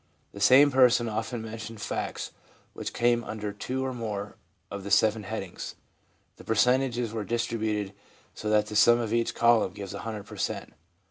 The 0.31 0.39
same 0.41 0.71
person 0.71 1.07
often 1.07 1.43
mentioned 1.43 1.79
facts 1.79 2.31
which 2.73 2.91
came 2.91 3.23
under 3.23 3.53
two 3.53 3.85
or 3.85 3.93
more 3.93 4.35
of 4.71 4.83
the 4.83 4.89
seven 4.89 5.21
headings. 5.21 5.75
The 6.37 6.43
percentages 6.43 7.13
were 7.13 7.23
distributed 7.23 7.93
so 8.33 8.49
that 8.49 8.65
the 8.65 8.75
sum 8.75 8.97
of 8.97 9.13
each 9.13 9.35
column 9.35 9.73
gives 9.73 9.93
100 9.93 10.23
per 10.23 10.37
cent. 10.37 10.73